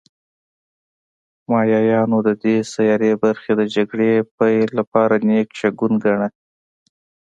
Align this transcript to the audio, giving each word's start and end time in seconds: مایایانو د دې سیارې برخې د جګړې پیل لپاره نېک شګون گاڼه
مایایانو 1.49 2.17
د 2.27 2.29
دې 2.43 2.55
سیارې 2.73 3.11
برخې 3.23 3.51
د 3.55 3.61
جګړې 3.75 4.11
پیل 4.37 4.67
لپاره 4.79 5.15
نېک 5.27 5.49
شګون 5.59 5.93
گاڼه 6.03 6.27